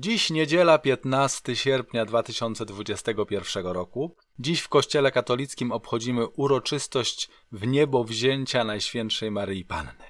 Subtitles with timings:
[0.00, 4.16] Dziś niedziela 15 sierpnia 2021 roku.
[4.38, 10.04] Dziś w Kościele Katolickim obchodzimy uroczystość w niebo wzięcia Najświętszej Maryi Panny.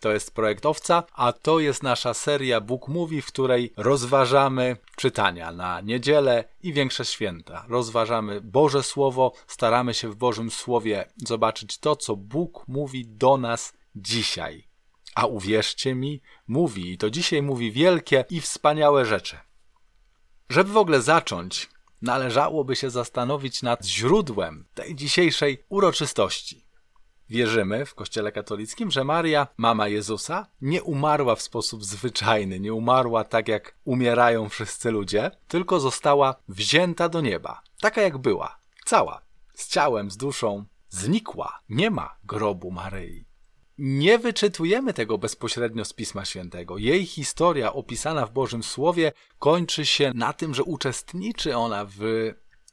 [0.00, 5.52] To jest projekt Owca, a to jest nasza seria Bóg Mówi, w której rozważamy czytania
[5.52, 7.64] na niedzielę i większe święta.
[7.68, 13.72] Rozważamy Boże Słowo, staramy się w Bożym Słowie zobaczyć to, co Bóg mówi do nas
[13.94, 14.67] dzisiaj.
[15.18, 19.36] A uwierzcie mi, mówi i to dzisiaj mówi wielkie i wspaniałe rzeczy.
[20.48, 21.68] Żeby w ogóle zacząć,
[22.02, 26.64] należałoby się zastanowić nad źródłem tej dzisiejszej uroczystości.
[27.28, 33.24] Wierzymy w Kościele katolickim, że Maria, mama Jezusa, nie umarła w sposób zwyczajny, nie umarła
[33.24, 39.22] tak jak umierają wszyscy ludzie, tylko została wzięta do nieba, taka jak była, cała,
[39.54, 43.27] z ciałem, z duszą, znikła, nie ma grobu Maryi
[43.78, 46.78] nie wyczytujemy tego bezpośrednio z Pisma Świętego.
[46.78, 51.98] Jej historia opisana w Bożym Słowie kończy się na tym, że uczestniczy ona w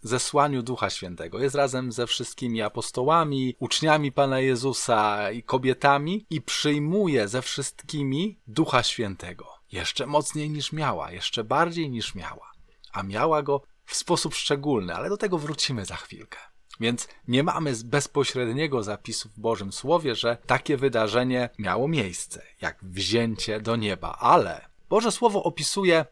[0.01, 1.39] zesłaniu Ducha Świętego.
[1.39, 8.83] Jest razem ze wszystkimi apostołami, uczniami Pana Jezusa i kobietami i przyjmuje ze wszystkimi Ducha
[8.83, 9.45] Świętego.
[9.71, 12.51] Jeszcze mocniej niż miała, jeszcze bardziej niż miała.
[12.93, 16.37] A miała go w sposób szczególny, ale do tego wrócimy za chwilkę.
[16.79, 23.61] Więc nie mamy bezpośredniego zapisu w Bożym Słowie, że takie wydarzenie miało miejsce, jak wzięcie
[23.61, 26.05] do nieba, ale Boże Słowo opisuje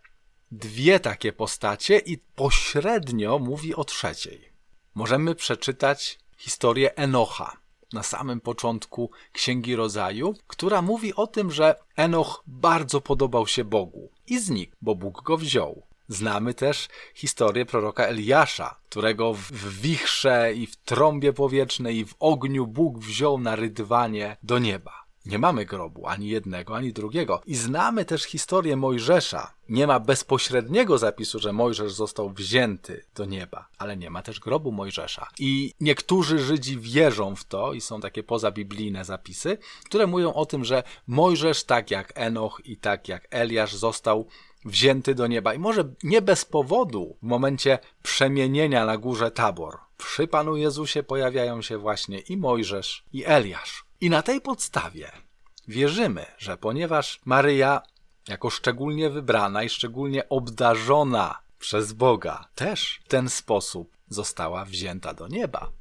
[0.52, 4.54] dwie takie postacie i pośrednio mówi o trzeciej.
[4.96, 7.58] Możemy przeczytać historię Enocha
[7.94, 14.12] na samym początku Księgi Rodzaju, która mówi o tym, że Enoch bardzo podobał się Bogu
[14.28, 15.84] i znikł, bo Bóg go wziął.
[16.08, 22.68] Znamy też historię proroka Eliasza, którego w wichrze i w trąbie powietrznej i w ogniu
[22.68, 25.04] Bóg wziął na rydwanie do nieba.
[25.26, 27.42] Nie mamy grobu ani jednego, ani drugiego.
[27.46, 29.54] I znamy też historię Mojżesza.
[29.70, 34.72] Nie ma bezpośredniego zapisu, że Mojżesz został wzięty do nieba, ale nie ma też grobu
[34.72, 35.28] Mojżesza.
[35.40, 40.66] I niektórzy Żydzi wierzą w to, i są takie pozabiblijne zapisy, które mówią o tym,
[40.66, 44.28] że Mojżesz, tak jak Enoch i tak jak Eliasz, został
[44.66, 45.54] wzięty do nieba.
[45.54, 51.62] I może nie bez powodu w momencie przemienienia na górze Tabor przy Panu Jezusie pojawiają
[51.62, 53.86] się właśnie i Mojżesz, i Eliasz.
[54.02, 55.12] I na tej podstawie
[55.68, 57.82] wierzymy, że ponieważ Maryja
[58.28, 65.28] jako szczególnie wybrana i szczególnie obdarzona przez Boga też w ten sposób została wzięta do
[65.28, 65.72] nieba.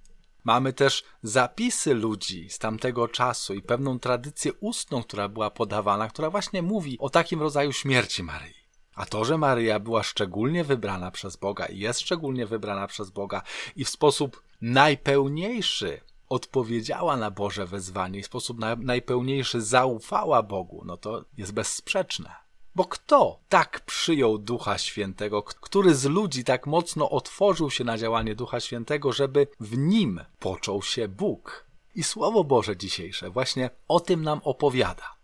[0.44, 6.30] Mamy też zapisy ludzi z tamtego czasu i pewną tradycję ustną, która była podawana, która
[6.30, 8.61] właśnie mówi o takim rodzaju śmierci Maryi.
[8.94, 13.42] A to, że Maryja była szczególnie wybrana przez Boga i jest szczególnie wybrana przez Boga
[13.76, 20.82] i w sposób najpełniejszy odpowiedziała na Boże wezwanie i w sposób na, najpełniejszy zaufała Bogu,
[20.84, 22.34] no to jest bezsprzeczne.
[22.74, 28.34] Bo kto tak przyjął Ducha Świętego, który z ludzi tak mocno otworzył się na działanie
[28.34, 31.66] Ducha Świętego, żeby w nim począł się Bóg?
[31.94, 35.14] I Słowo Boże dzisiejsze właśnie o tym nam opowiada.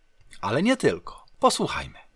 [0.41, 1.25] Ale nie tylko.
[1.39, 2.08] Posłuchajmy.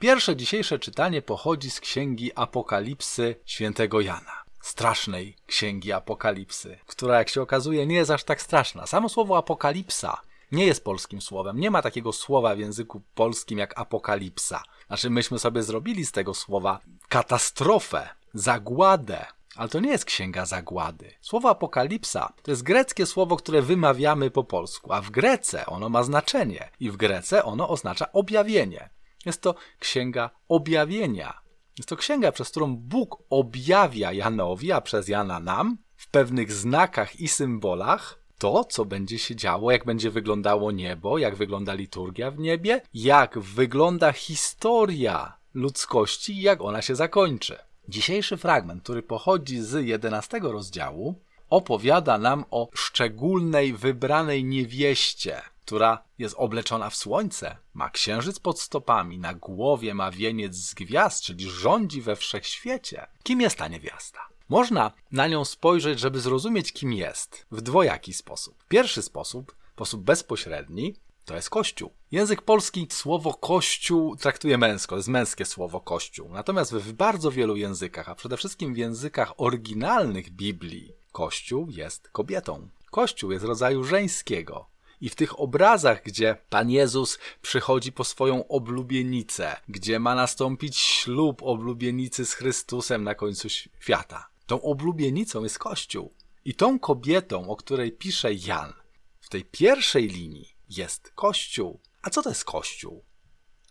[0.00, 4.32] Pierwsze dzisiejsze czytanie pochodzi z księgi Apokalipsy świętego Jana.
[4.60, 8.86] Strasznej księgi Apokalipsy, która jak się okazuje nie jest aż tak straszna.
[8.86, 10.20] Samo słowo apokalipsa
[10.52, 11.60] nie jest polskim słowem.
[11.60, 14.62] Nie ma takiego słowa w języku polskim jak apokalipsa.
[14.86, 21.14] Znaczy, myśmy sobie zrobili z tego słowa katastrofę, zagładę, ale to nie jest księga zagłady.
[21.20, 26.02] Słowo apokalipsa to jest greckie słowo, które wymawiamy po polsku, a w Grece ono ma
[26.02, 28.90] znaczenie i w Grece ono oznacza objawienie.
[29.26, 31.40] Jest to księga objawienia.
[31.78, 37.20] Jest to księga, przez którą Bóg objawia Janowi, a przez Jana nam, w pewnych znakach
[37.20, 42.38] i symbolach, to, co będzie się działo, jak będzie wyglądało niebo, jak wygląda liturgia w
[42.38, 47.58] niebie, jak wygląda historia ludzkości i jak ona się zakończy.
[47.88, 51.14] Dzisiejszy fragment, który pochodzi z 11 rozdziału,
[51.50, 59.18] opowiada nam o szczególnej, wybranej niewieście, która jest obleczona w słońce, ma księżyc pod stopami,
[59.18, 63.06] na głowie ma wieniec z gwiazd, czyli rządzi we wszechświecie.
[63.22, 64.20] Kim jest ta niewiasta?
[64.48, 68.64] Można na nią spojrzeć, żeby zrozumieć, kim jest, w dwojaki sposób.
[68.68, 70.94] Pierwszy sposób, sposób bezpośredni,
[71.24, 71.90] to jest Kościół.
[72.12, 76.28] Język polski słowo Kościół traktuje męsko, jest męskie słowo Kościół.
[76.32, 82.68] Natomiast w bardzo wielu językach, a przede wszystkim w językach oryginalnych Biblii, Kościół jest kobietą.
[82.90, 84.70] Kościół jest rodzaju żeńskiego.
[85.00, 91.42] I w tych obrazach, gdzie Pan Jezus przychodzi po swoją oblubienicę, gdzie ma nastąpić ślub
[91.42, 96.14] oblubienicy z Chrystusem na końcu świata, tą oblubienicą jest Kościół.
[96.44, 98.72] I tą kobietą, o której pisze Jan,
[99.20, 101.80] w tej pierwszej linii jest Kościół.
[102.02, 103.04] A co to jest Kościół?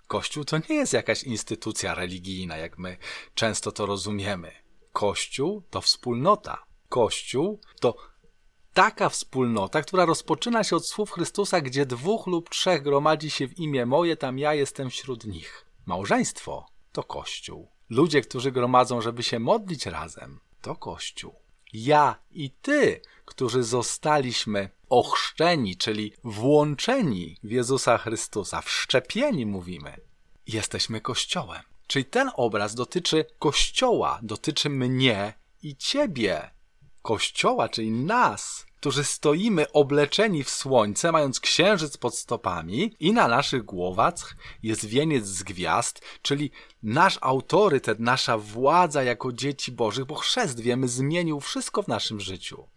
[0.07, 2.97] Kościół to nie jest jakaś instytucja religijna, jak my
[3.35, 4.51] często to rozumiemy.
[4.93, 6.63] Kościół to wspólnota.
[6.89, 7.95] Kościół to
[8.73, 13.59] taka wspólnota, która rozpoczyna się od słów Chrystusa, gdzie dwóch lub trzech gromadzi się w
[13.59, 15.65] imię moje, tam ja jestem wśród nich.
[15.85, 17.67] Małżeństwo to Kościół.
[17.89, 21.35] Ludzie, którzy gromadzą, żeby się modlić razem, to Kościół.
[21.73, 29.97] Ja i ty, którzy zostaliśmy ochrzczeni, czyli włączeni w Jezusa Chrystusa, wszczepieni mówimy,
[30.47, 31.61] jesteśmy Kościołem.
[31.87, 35.33] Czyli ten obraz dotyczy Kościoła, dotyczy mnie
[35.63, 36.51] i ciebie.
[37.09, 43.65] Kościoła, czyli nas, którzy stoimy obleczeni w słońce, mając księżyc pod stopami i na naszych
[43.65, 46.51] głowach jest wieniec z gwiazd, czyli
[46.83, 52.67] nasz autorytet, nasza władza jako dzieci bożych, bo chrzest, wiemy, zmienił wszystko w naszym życiu.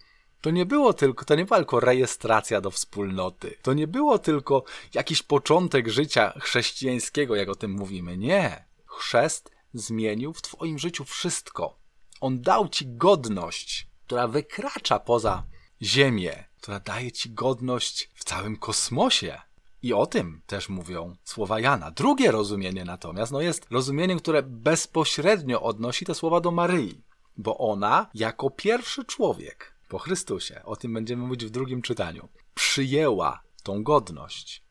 [0.40, 3.56] To nie było tylko, to nie była tylko rejestracja do wspólnoty.
[3.62, 4.64] To nie było tylko
[4.94, 8.16] jakiś początek życia chrześcijańskiego, jak o tym mówimy.
[8.16, 8.64] Nie.
[8.86, 11.76] Chrzest zmienił w Twoim życiu wszystko.
[12.20, 15.44] On dał Ci godność, która wykracza poza
[15.82, 19.40] Ziemię, która daje Ci godność w całym kosmosie.
[19.82, 21.90] I o tym też mówią słowa Jana.
[21.90, 27.02] Drugie rozumienie natomiast no jest rozumieniem, które bezpośrednio odnosi te słowa do Maryi,
[27.36, 33.42] bo ona jako pierwszy człowiek po Chrystusie, o tym będziemy mówić w drugim czytaniu, przyjęła
[33.62, 34.62] tą godność.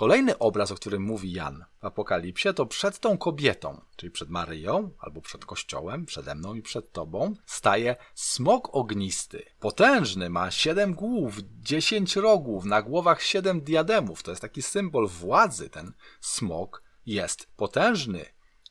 [0.00, 4.90] Kolejny obraz, o którym mówi Jan w Apokalipsie, to przed tą kobietą, czyli przed Maryją,
[4.98, 9.42] albo przed Kościołem, przede mną i przed Tobą, staje smok ognisty.
[9.58, 14.22] Potężny, ma siedem głów, dziesięć rogów, na głowach siedem diademów.
[14.22, 15.70] To jest taki symbol władzy.
[15.70, 18.24] Ten smok jest potężny,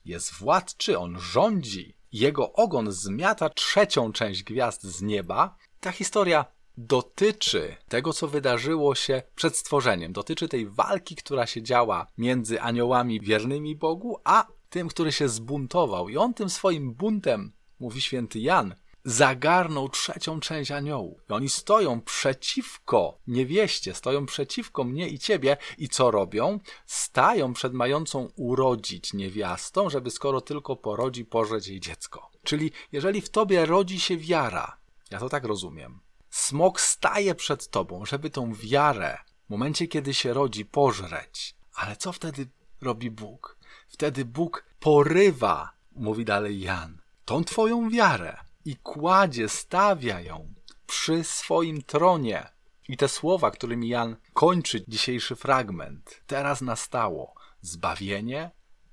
[0.05, 1.97] jest władczy, on rządzi.
[2.11, 5.55] Jego ogon zmiata trzecią część gwiazd z nieba.
[5.79, 6.45] Ta historia
[6.79, 10.13] dotyczy tego, co wydarzyło się przed stworzeniem.
[10.13, 16.09] Dotyczy tej walki, która się działa między aniołami wiernymi Bogu, a tym, który się zbuntował.
[16.09, 21.21] I on tym swoim buntem, mówi święty Jan, zagarnął trzecią część aniołów.
[21.29, 25.57] I oni stoją przeciwko niewieście, stoją przeciwko mnie i ciebie.
[25.77, 26.59] I co robią?
[26.85, 32.31] Stają przed mającą urodzić niewiastą, żeby skoro tylko porodzi, pożreć jej dziecko.
[32.43, 34.77] Czyli jeżeli w tobie rodzi się wiara,
[35.11, 35.99] ja to tak rozumiem,
[36.29, 39.17] Smok staje przed tobą, żeby tą wiarę
[39.47, 41.55] w momencie, kiedy się rodzi, pożreć.
[41.73, 42.47] Ale co wtedy
[42.81, 43.57] robi Bóg?
[43.87, 50.53] Wtedy Bóg porywa, mówi dalej Jan, tą twoją wiarę i kładzie, stawia ją
[50.87, 52.47] przy swoim tronie.
[52.87, 58.51] I te słowa, którymi Jan kończy dzisiejszy fragment, teraz nastało zbawienie,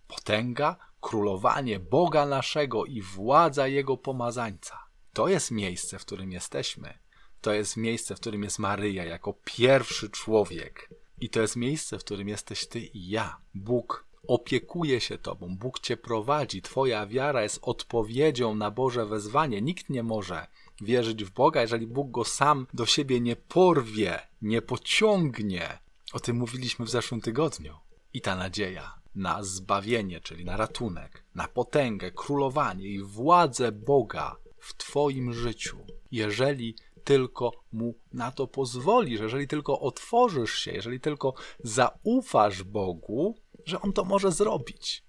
[0.09, 4.79] potęga, królowanie Boga naszego i władza Jego pomazańca.
[5.13, 6.99] To jest miejsce, w którym jesteśmy
[7.41, 10.91] to jest miejsce, w którym jest Maryja jako pierwszy człowiek.
[11.21, 13.37] I to jest miejsce, w którym jesteś ty i ja.
[13.55, 16.63] Bóg opiekuje się tobą, Bóg cię prowadzi.
[16.63, 19.63] Twoja wiara jest odpowiedzią na Boże wezwanie.
[19.63, 20.47] Nikt nie może
[20.81, 25.79] wierzyć w Boga, jeżeli Bóg go sam do siebie nie porwie, nie pociągnie.
[26.13, 27.75] O tym mówiliśmy w zeszłym tygodniu.
[28.15, 34.77] I ta nadzieja na zbawienie, czyli na ratunek, na potęgę, królowanie i władzę Boga w
[34.77, 35.79] Twoim życiu,
[36.13, 36.77] jeżeli
[37.07, 43.93] tylko mu na to pozwolisz, jeżeli tylko otworzysz się, jeżeli tylko zaufasz Bogu, że on
[43.93, 45.05] to może zrobić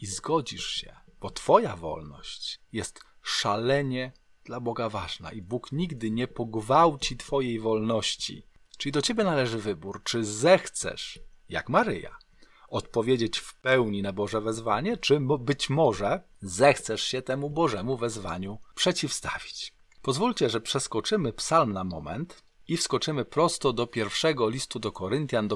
[0.00, 4.12] i zgodzisz się, bo Twoja wolność jest szalenie
[4.44, 8.46] dla Boga ważna i Bóg nigdy nie pogwałci Twojej wolności.
[8.78, 12.18] Czyli do Ciebie należy wybór, czy zechcesz, jak Maryja,
[12.68, 19.74] odpowiedzieć w pełni na Boże wezwanie, czy być może zechcesz się temu Bożemu wezwaniu przeciwstawić.
[20.04, 25.48] Pozwólcie, że przeskoczymy psalm na moment i wskoczymy prosto do pierwszego listu do Koryntian,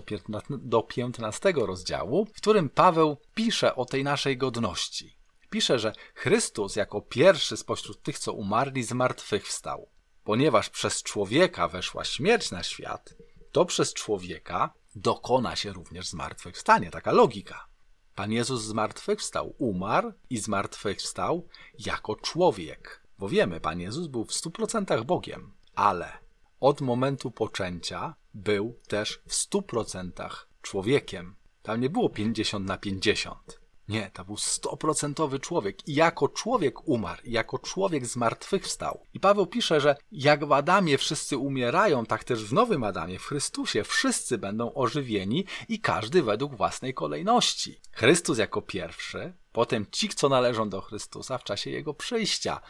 [0.48, 5.16] do 15 rozdziału, w którym Paweł pisze o tej naszej godności.
[5.50, 9.88] Pisze, że Chrystus jako pierwszy spośród tych, co umarli, zmartwychwstał.
[10.24, 13.14] Ponieważ przez człowieka weszła śmierć na świat,
[13.52, 16.90] to przez człowieka dokona się również zmartwychwstanie.
[16.90, 17.66] Taka logika.
[18.14, 23.07] Pan Jezus zmartwychwstał, umarł i zmartwychwstał jako człowiek.
[23.18, 26.12] Bo wiemy, Pan Jezus był w stu procentach Bogiem, ale
[26.60, 31.36] od momentu poczęcia był też w stu procentach człowiekiem.
[31.62, 33.60] Tam nie było 50 na 50.
[33.88, 39.02] Nie, to był stoprocentowy człowiek i jako człowiek umarł, jako człowiek zmartwychwstał.
[39.14, 43.24] I Paweł pisze, że jak w Adamie wszyscy umierają, tak też w nowym Adamie, w
[43.24, 47.80] Chrystusie, wszyscy będą ożywieni i każdy według własnej kolejności.
[47.92, 52.60] Chrystus jako pierwszy, potem ci, co należą do Chrystusa w czasie Jego przyjścia.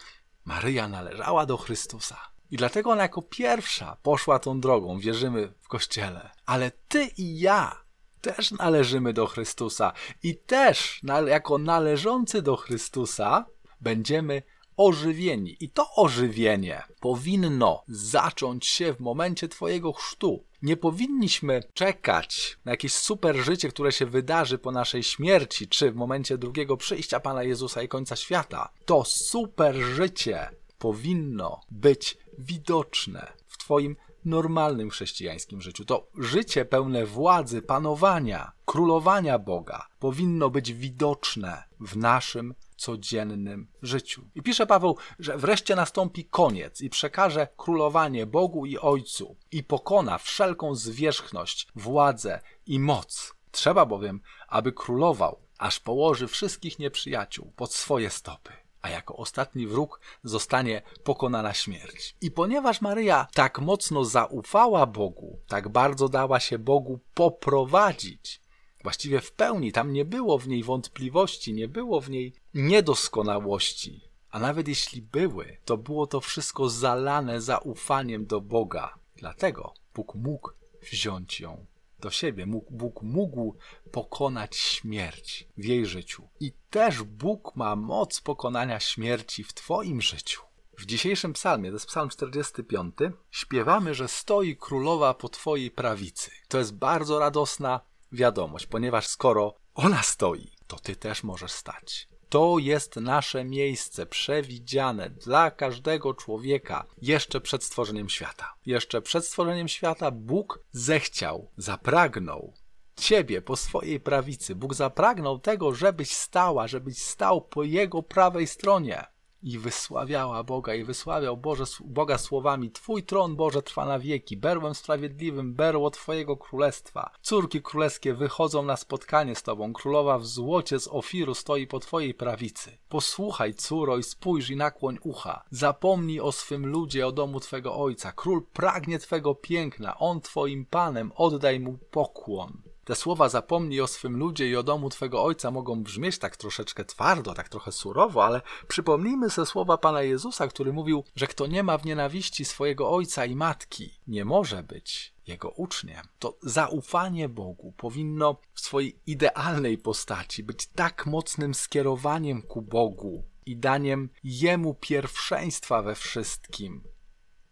[0.49, 2.17] Maryja należała do Chrystusa.
[2.51, 6.31] I dlatego ona jako pierwsza poszła tą drogą, wierzymy w Kościele.
[6.47, 7.85] Ale ty i ja
[8.21, 13.47] też należymy do Chrystusa i też jako należący do Chrystusa
[13.81, 14.43] będziemy
[14.77, 15.57] ożywieni.
[15.61, 20.45] I to ożywienie powinno zacząć się w momencie Twojego chrztu.
[20.63, 25.97] Nie powinniśmy czekać na jakieś super życie, które się wydarzy po naszej śmierci, czy w
[25.97, 28.69] momencie drugiego przyjścia Pana Jezusa i końca świata.
[28.85, 35.85] To super życie powinno być widoczne w Twoim normalnym chrześcijańskim życiu.
[35.85, 44.29] To życie pełne władzy, panowania, królowania Boga powinno być widoczne w naszym codziennym życiu.
[44.35, 50.19] I pisze Paweł, że wreszcie nastąpi koniec i przekaże królowanie Bogu i Ojcu i pokona
[50.19, 53.35] wszelką zwierzchność, władzę i moc.
[53.51, 60.01] Trzeba bowiem, aby królował, aż położy wszystkich nieprzyjaciół pod swoje stopy a jako ostatni wróg
[60.25, 62.17] zostanie pokonana śmierć.
[62.21, 68.41] I ponieważ Maryja tak mocno zaufała Bogu, tak bardzo dała się Bogu poprowadzić,
[68.89, 74.39] właściwie w pełni, tam nie było w niej wątpliwości, nie było w niej niedoskonałości, a
[74.39, 78.95] nawet jeśli były, to było to wszystko zalane zaufaniem do Boga.
[79.17, 80.51] Dlatego Bóg mógł
[80.93, 81.67] wziąć ją
[81.99, 82.47] do siebie.
[82.71, 83.57] Bóg mógł
[83.93, 86.29] pokonać śmierć w jej życiu.
[86.41, 90.43] I też Bóg ma moc pokonania śmierci w Twoim życiu.
[90.79, 92.95] W dzisiejszym psalmie, to jest psalm 45,
[93.31, 96.31] śpiewamy, że stoi królowa po Twojej prawicy.
[96.49, 97.81] To jest bardzo radosna
[98.13, 102.09] wiadomość, ponieważ skoro ona stoi, to Ty też możesz stać.
[102.29, 108.55] To jest nasze miejsce przewidziane dla każdego człowieka jeszcze przed stworzeniem świata.
[108.67, 112.53] Jeszcze przed stworzeniem świata Bóg zechciał, zapragnął
[112.97, 114.55] Ciebie po swojej prawicy.
[114.55, 119.05] Bóg zapragnął tego, żebyś stała, żebyś stał po Jego prawej stronie
[119.43, 124.75] i wysławiała Boga i wysławiał Boże, Boga słowami Twój tron Boże trwa na wieki, berłem
[124.75, 127.11] sprawiedliwym, berło Twojego królestwa.
[127.23, 132.15] Córki królewskie wychodzą na spotkanie z Tobą, królowa w złocie z ofiru stoi po Twojej
[132.15, 132.79] prawicy.
[132.89, 135.45] Posłuchaj, córo, i spójrz i nakłoń ucha.
[135.51, 138.13] Zapomnij o swym ludzie, o domu Twego ojca.
[138.13, 142.68] Król pragnie Twego piękna, on Twoim panem, oddaj mu pokłon.
[142.89, 146.85] Te słowa zapomnij o swym ludzie i o domu Twego Ojca mogą brzmieć tak troszeczkę
[146.85, 151.63] twardo, tak trochę surowo, ale przypomnijmy sobie słowa Pana Jezusa, który mówił, że kto nie
[151.63, 156.07] ma w nienawiści swojego ojca i matki, nie może być jego uczniem.
[156.19, 163.57] To zaufanie Bogu powinno w swojej idealnej postaci być tak mocnym skierowaniem ku Bogu i
[163.57, 166.83] daniem Jemu pierwszeństwa we wszystkim,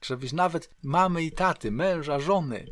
[0.02, 2.66] żebyś nawet mamy i taty, męża, żony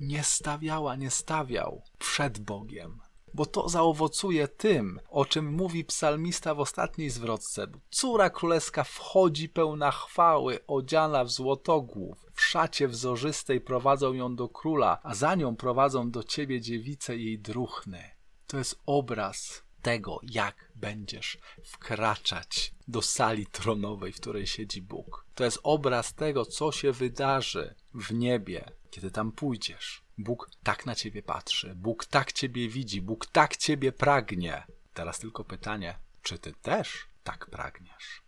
[0.00, 3.00] nie stawiała, nie stawiał przed Bogiem.
[3.34, 7.66] Bo to zaowocuje tym, o czym mówi psalmista w ostatniej zwrotce.
[7.90, 12.26] Córa królewska wchodzi pełna chwały, odziana w złotogłów.
[12.34, 17.38] W szacie wzorzystej prowadzą ją do króla, a za nią prowadzą do ciebie dziewice jej
[17.38, 18.10] druchny.
[18.46, 25.26] To jest obraz tego, jak będziesz wkraczać do sali tronowej, w której siedzi Bóg.
[25.34, 30.02] To jest obraz tego, co się wydarzy w niebie, kiedy tam pójdziesz.
[30.18, 34.66] Bóg tak na ciebie patrzy, Bóg tak ciebie widzi, Bóg tak ciebie pragnie.
[34.94, 38.22] Teraz tylko pytanie, czy ty też tak pragniesz?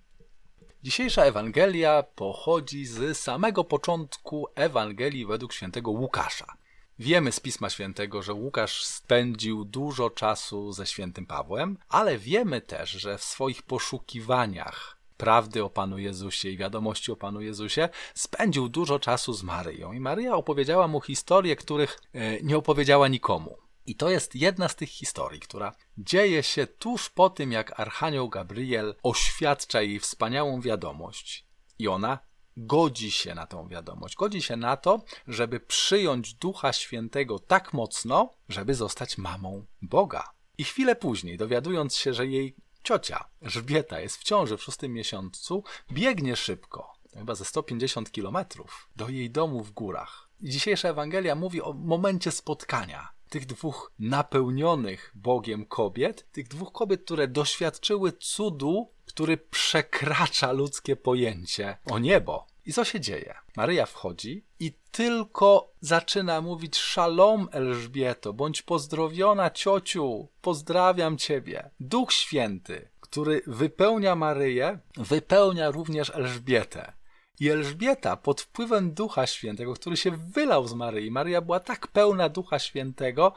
[0.83, 6.57] Dzisiejsza Ewangelia pochodzi z samego początku Ewangelii według świętego Łukasza.
[6.99, 12.91] Wiemy z Pisma Świętego, że Łukasz spędził dużo czasu ze świętym Pawłem, ale wiemy też,
[12.91, 18.99] że w swoich poszukiwaniach prawdy o Panu Jezusie i wiadomości o Panu Jezusie, spędził dużo
[18.99, 19.93] czasu z Maryją.
[19.93, 23.57] I Maryja opowiedziała mu historie, których e, nie opowiedziała nikomu.
[23.87, 28.29] I to jest jedna z tych historii, która dzieje się tuż po tym, jak Archanioł
[28.29, 31.47] Gabriel oświadcza jej wspaniałą wiadomość.
[31.79, 32.19] I ona
[32.57, 34.15] godzi się na tą wiadomość.
[34.15, 40.25] Godzi się na to, żeby przyjąć Ducha Świętego tak mocno, żeby zostać mamą Boga.
[40.59, 45.65] I chwilę później, dowiadując się, że jej ciocia Elżbieta jest w ciąży w szóstym miesiącu,
[45.93, 50.29] biegnie szybko, chyba ze 150 kilometrów, do jej domu w górach.
[50.41, 57.29] Dzisiejsza Ewangelia mówi o momencie spotkania tych dwóch napełnionych Bogiem kobiet, tych dwóch kobiet, które
[57.29, 62.47] doświadczyły cudu, który przekracza ludzkie pojęcie o niebo.
[62.67, 63.35] I co się dzieje?
[63.57, 71.71] Maryja wchodzi i tylko zaczyna mówić szalom Elżbieto, bądź pozdrowiona ciociu, pozdrawiam ciebie.
[71.81, 76.93] Duch Święty, który wypełnia Maryję, wypełnia również Elżbietę.
[77.41, 82.29] I Elżbieta pod wpływem Ducha Świętego, który się wylał z Maryi, Maryja była tak pełna
[82.29, 83.33] Ducha Świętego,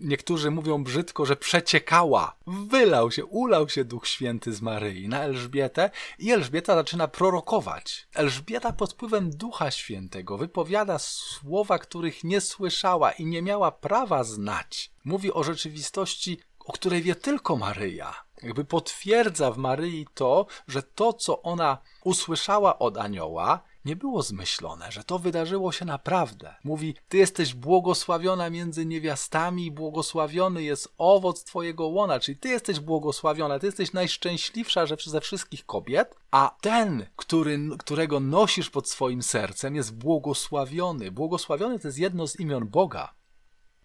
[0.00, 2.36] niektórzy mówią brzydko, że przeciekała.
[2.46, 8.08] Wylał się, ulał się Duch Święty z Maryi na Elżbietę i Elżbieta zaczyna prorokować.
[8.14, 14.90] Elżbieta pod wpływem Ducha Świętego wypowiada słowa, których nie słyszała i nie miała prawa znać.
[15.04, 18.14] Mówi o rzeczywistości, o której wie tylko Maryja.
[18.42, 24.92] Jakby potwierdza w Maryi to, że to, co ona usłyszała od anioła, nie było zmyślone,
[24.92, 26.54] że to wydarzyło się naprawdę.
[26.64, 32.80] Mówi: Ty jesteś błogosławiona między niewiastami, i błogosławiony jest owoc Twojego łona, czyli Ty jesteś
[32.80, 39.76] błogosławiona, Ty jesteś najszczęśliwsza ze wszystkich kobiet, a ten, który, którego nosisz pod swoim sercem,
[39.76, 41.10] jest błogosławiony.
[41.10, 43.14] Błogosławiony to jest jedno z imion Boga.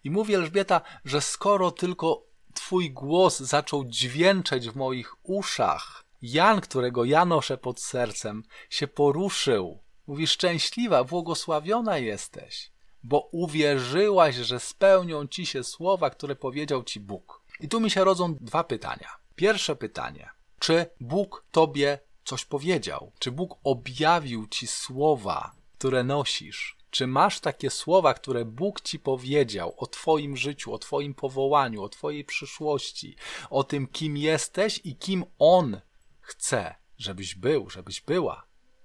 [0.04, 7.04] I mówi Elżbieta, że skoro tylko Twój głos zaczął dźwięczeć w moich uszach, Jan, którego
[7.04, 12.70] ja noszę pod sercem, się poruszył Mówi, szczęśliwa, błogosławiona jesteś,
[13.02, 17.42] bo uwierzyłaś, że spełnią ci się słowa, które powiedział ci Bóg.
[17.60, 19.08] I tu mi się rodzą dwa pytania.
[19.36, 23.12] Pierwsze pytanie: czy Bóg tobie coś powiedział?
[23.18, 26.76] Czy Bóg objawił ci słowa, które nosisz?
[26.90, 31.88] Czy masz takie słowa, które Bóg ci powiedział o Twoim życiu, o Twoim powołaniu, o
[31.88, 33.16] Twojej przyszłości,
[33.50, 35.80] o tym, kim jesteś i kim On
[36.20, 38.43] chce, żebyś był, żebyś była?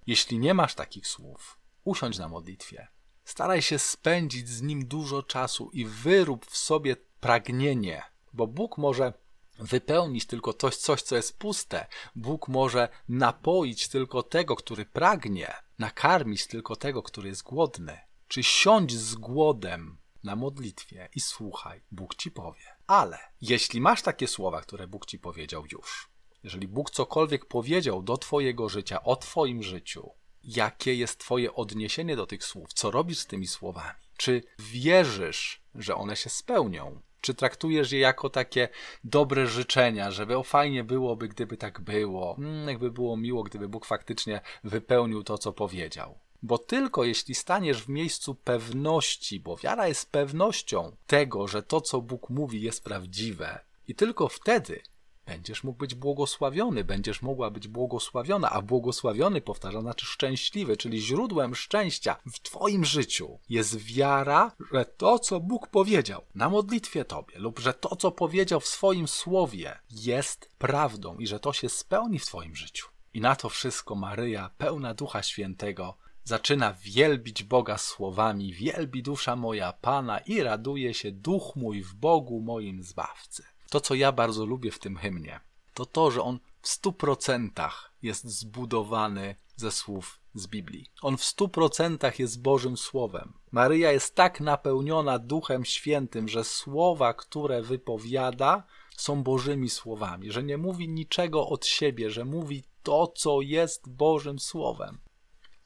[0.10, 2.88] Jeśli nie masz takich słów, usiądź na modlitwie.
[3.26, 9.14] Staraj się spędzić z nim dużo czasu i wyrób w sobie pragnienie, bo Bóg może
[9.60, 11.88] wypełnić tylko coś, coś, co jest puste.
[12.16, 17.98] Bóg może napoić tylko tego, który pragnie, nakarmić tylko tego, który jest głodny.
[18.28, 22.66] Czy siądź z głodem na modlitwie i słuchaj, Bóg ci powie.
[22.88, 26.09] Ale jeśli masz takie słowa, które Bóg ci powiedział już,
[26.44, 30.10] jeżeli Bóg cokolwiek powiedział do Twojego życia, o Twoim życiu,
[30.44, 32.74] jakie jest Twoje odniesienie do tych słów?
[32.74, 34.00] Co robisz z tymi słowami?
[34.18, 37.02] Czy wierzysz, że one się spełnią?
[37.22, 38.70] Czy traktujesz je jako takie
[39.04, 43.86] dobre życzenia, żeby o fajnie byłoby, gdyby tak było, mm, jakby było miło, gdyby Bóg
[43.86, 46.20] faktycznie wypełnił to, co powiedział?
[46.42, 52.02] Bo tylko jeśli staniesz w miejscu pewności, bo wiara jest pewnością tego, że to, co
[52.02, 54.82] Bóg mówi, jest prawdziwe, i tylko wtedy
[55.30, 61.56] będziesz mógł być błogosławiony, będziesz mogła być błogosławiona, a błogosławiony, powtarza, znaczy szczęśliwy, czyli źródłem
[61.56, 67.60] szczęścia w Twoim życiu jest wiara, że to, co Bóg powiedział na modlitwie Tobie, lub
[67.60, 72.26] że to, co powiedział w swoim słowie, jest prawdą i że to się spełni w
[72.26, 72.88] Twoim życiu.
[73.14, 79.74] I na to wszystko Maryja, pełna Ducha Świętego, zaczyna wielbić Boga słowami: Wielbi dusza moja
[79.74, 83.44] Pana i raduje się duch mój w Bogu moim Zbawcy.
[83.70, 85.40] To, co ja bardzo lubię w tym hymnie,
[85.74, 90.86] to to, że on w stu procentach jest zbudowany ze słów z Biblii.
[91.02, 93.34] On w stu procentach jest Bożym Słowem.
[93.52, 98.64] Maryja jest tak napełniona Duchem Świętym, że słowa, które wypowiada,
[98.98, 104.40] są Bożymi słowami, że nie mówi niczego od siebie, że mówi to, co jest Bożym
[104.40, 105.00] Słowem.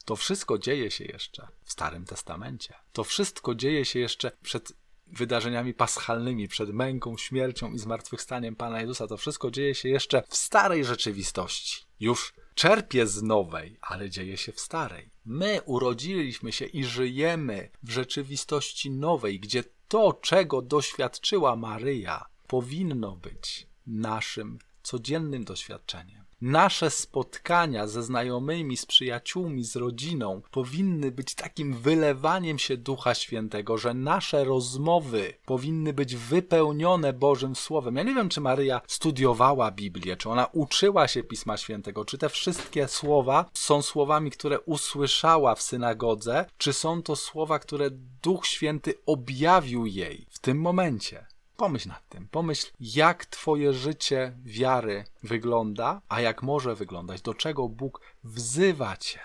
[0.06, 2.74] To wszystko dzieje się jeszcze w Starym Testamencie.
[2.94, 4.74] To wszystko dzieje się jeszcze przed
[5.14, 9.08] wydarzeniami paschalnymi, przed męką, śmiercią i zmartwychwstaniem Pana Jezusa.
[9.08, 11.86] To wszystko dzieje się jeszcze w starej rzeczywistości.
[12.00, 15.10] Już czerpie z nowej, ale dzieje się w starej.
[15.26, 23.68] My urodziliśmy się i żyjemy w rzeczywistości nowej, gdzie to, czego doświadczyła Maryja, powinno być
[23.88, 26.23] naszym codziennym doświadczeniem.
[26.46, 33.78] Nasze spotkania ze znajomymi, z przyjaciółmi, z rodziną powinny być takim wylewaniem się Ducha Świętego,
[33.78, 37.96] że nasze rozmowy powinny być wypełnione Bożym Słowem.
[37.96, 42.30] Ja nie wiem, czy Maryja studiowała Biblię, czy ona uczyła się Pisma Świętego, czy te
[42.30, 47.90] wszystkie słowa są słowami, które usłyszała w synagodze, czy są to słowa, które
[48.24, 51.33] Duch Święty objawił jej w tym momencie.
[51.64, 52.28] Pomyśl nad tym.
[52.28, 59.20] Pomyśl, jak Twoje życie wiary wygląda, a jak może wyglądać, do czego Bóg wzywa Cię.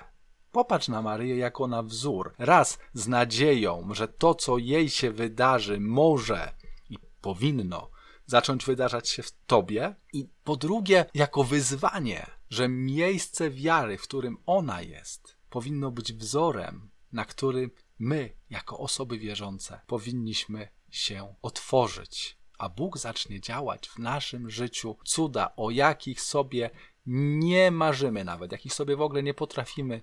[0.53, 2.35] Popatrz na Maryję jako na wzór.
[2.39, 6.55] Raz z nadzieją, że to, co jej się wydarzy, może
[6.91, 7.91] i powinno
[8.27, 14.37] zacząć wydarzać się w Tobie, i po drugie, jako wyzwanie, że miejsce wiary, w którym
[14.47, 22.69] ona jest, powinno być wzorem, na który my, jako osoby wierzące, powinniśmy się otworzyć, a
[22.69, 26.71] Bóg zacznie działać w naszym życiu cuda, o jakich sobie
[27.07, 30.03] nie marzymy nawet, jakich sobie w ogóle nie potrafimy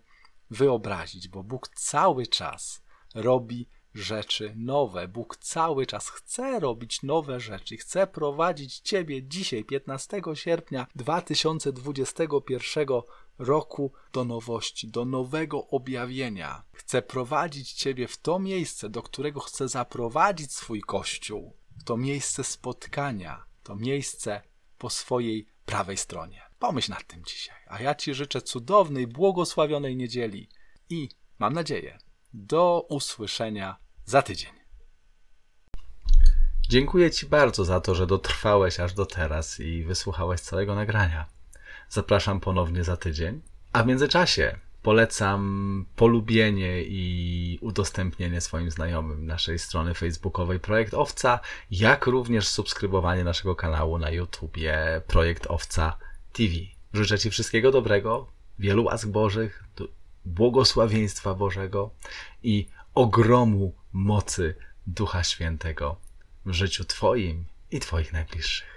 [0.49, 2.83] wyobrazić, bo Bóg cały czas
[3.15, 5.07] robi rzeczy nowe.
[5.07, 12.87] Bóg cały czas chce robić nowe rzeczy, chce prowadzić Ciebie dzisiaj, 15 sierpnia 2021
[13.37, 16.63] roku do nowości, do nowego objawienia.
[16.73, 21.57] Chce prowadzić Ciebie w to miejsce, do którego chce zaprowadzić swój Kościół.
[21.85, 24.41] to miejsce spotkania, to miejsce
[24.77, 26.41] po swojej prawej stronie.
[26.59, 27.57] Pomyśl nad tym dzisiaj.
[27.67, 30.49] A ja Ci życzę cudownej, błogosławionej niedzieli
[30.89, 31.97] i mam nadzieję,
[32.33, 34.51] do usłyszenia za tydzień.
[36.69, 41.34] Dziękuję Ci bardzo za to, że dotrwałeś aż do teraz i wysłuchałeś całego nagrania.
[41.89, 43.41] Zapraszam ponownie za tydzień.
[43.73, 51.39] A w międzyczasie polecam polubienie i udostępnienie swoim znajomym naszej strony facebookowej Projekt Owca,
[51.71, 55.97] jak również subskrybowanie naszego kanału na YouTubie Projekt Owca
[56.33, 56.53] TV.
[56.93, 59.63] Życzę Ci wszystkiego dobrego, wielu łask Bożych,
[60.25, 61.91] błogosławieństwa Bożego
[62.43, 64.55] i ogromu mocy
[64.87, 65.97] Ducha Świętego
[66.45, 68.74] w życiu Twoim i Twoich najbliższych.